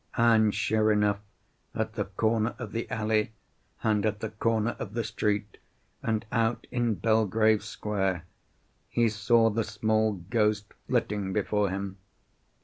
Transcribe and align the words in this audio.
And 0.17 0.51
sure 0.51 0.91
enough, 0.91 1.19
at 1.75 1.93
the 1.93 2.05
corner 2.05 2.55
of 2.57 2.71
the 2.71 2.89
alley, 2.89 3.33
and 3.83 4.03
at 4.03 4.19
the 4.19 4.31
corner 4.31 4.75
of 4.79 4.95
the 4.95 5.03
street, 5.03 5.59
and 6.01 6.25
out 6.31 6.65
in 6.71 6.95
Belgrave 6.95 7.63
Square, 7.63 8.25
he 8.89 9.09
saw 9.09 9.51
the 9.51 9.63
small 9.63 10.13
ghost 10.13 10.73
flitting 10.87 11.33
before 11.33 11.69
him. 11.69 11.97